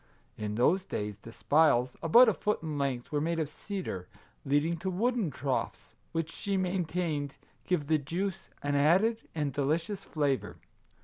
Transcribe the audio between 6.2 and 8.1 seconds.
she main tained, gave the